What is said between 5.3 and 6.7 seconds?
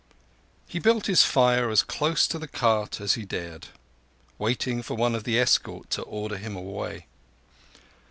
escort to order him